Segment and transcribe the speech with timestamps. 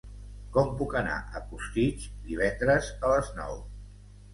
[0.55, 3.67] Com puc anar a Costitx divendres a les nou?